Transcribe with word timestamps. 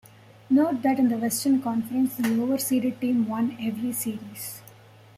Note 0.49 0.81
that 0.81 0.97
in 0.97 1.09
the 1.09 1.17
Western 1.19 1.61
Conference, 1.61 2.15
the 2.15 2.27
lower 2.29 2.57
seeded 2.57 2.99
team 2.99 3.27
won 3.29 3.55
every 3.59 3.91
series. 3.93 4.63